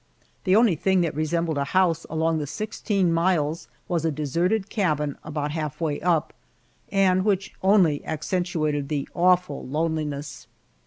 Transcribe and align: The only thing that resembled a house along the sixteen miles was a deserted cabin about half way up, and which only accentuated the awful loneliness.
The 0.45 0.55
only 0.55 0.73
thing 0.73 1.01
that 1.01 1.13
resembled 1.13 1.59
a 1.59 1.63
house 1.77 2.07
along 2.09 2.39
the 2.39 2.47
sixteen 2.47 3.13
miles 3.13 3.67
was 3.87 4.03
a 4.03 4.09
deserted 4.09 4.67
cabin 4.67 5.15
about 5.23 5.51
half 5.51 5.79
way 5.79 6.01
up, 6.01 6.33
and 6.91 7.23
which 7.23 7.53
only 7.61 8.03
accentuated 8.03 8.89
the 8.89 9.07
awful 9.13 9.63
loneliness. 9.67 10.47